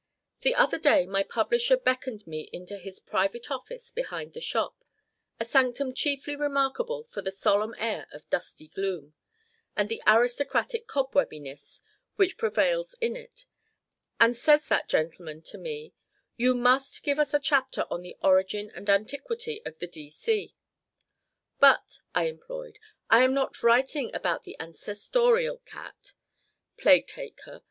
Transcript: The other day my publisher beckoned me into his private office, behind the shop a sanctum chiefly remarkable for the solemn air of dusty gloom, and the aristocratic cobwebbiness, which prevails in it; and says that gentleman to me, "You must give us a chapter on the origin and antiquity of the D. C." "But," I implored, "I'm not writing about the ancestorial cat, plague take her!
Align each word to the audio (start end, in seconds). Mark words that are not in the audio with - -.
The 0.41 0.55
other 0.55 0.79
day 0.79 1.05
my 1.05 1.21
publisher 1.21 1.77
beckoned 1.77 2.25
me 2.25 2.49
into 2.51 2.79
his 2.79 2.99
private 2.99 3.51
office, 3.51 3.91
behind 3.91 4.33
the 4.33 4.41
shop 4.41 4.83
a 5.39 5.45
sanctum 5.45 5.93
chiefly 5.93 6.35
remarkable 6.35 7.03
for 7.03 7.21
the 7.21 7.31
solemn 7.31 7.75
air 7.77 8.07
of 8.11 8.27
dusty 8.31 8.69
gloom, 8.69 9.13
and 9.75 9.89
the 9.89 10.01
aristocratic 10.07 10.87
cobwebbiness, 10.87 11.81
which 12.15 12.39
prevails 12.39 12.95
in 12.99 13.15
it; 13.15 13.45
and 14.19 14.35
says 14.35 14.65
that 14.69 14.89
gentleman 14.89 15.43
to 15.43 15.59
me, 15.59 15.93
"You 16.35 16.55
must 16.55 17.03
give 17.03 17.19
us 17.19 17.35
a 17.35 17.39
chapter 17.39 17.85
on 17.91 18.01
the 18.01 18.17
origin 18.23 18.71
and 18.73 18.89
antiquity 18.89 19.61
of 19.67 19.77
the 19.77 19.85
D. 19.85 20.09
C." 20.09 20.55
"But," 21.59 21.99
I 22.15 22.23
implored, 22.23 22.79
"I'm 23.11 23.35
not 23.35 23.61
writing 23.61 24.09
about 24.15 24.45
the 24.45 24.57
ancestorial 24.59 25.59
cat, 25.63 26.13
plague 26.75 27.05
take 27.05 27.39
her! 27.41 27.59